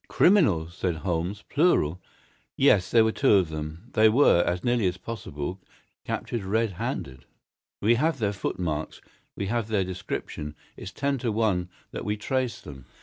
[0.07, 1.43] "Criminals!" said Holmes.
[1.47, 2.01] "Plural!"
[2.57, 3.83] "Yes, there were two of them.
[3.93, 5.61] They were, as nearly as possible,
[6.05, 7.25] captured red handed.
[7.81, 8.99] We have their foot marks,
[9.35, 12.85] we have their description; it's ten to one that we trace them.